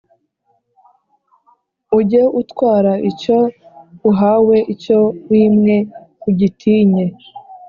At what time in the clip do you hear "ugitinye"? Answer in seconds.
6.29-7.05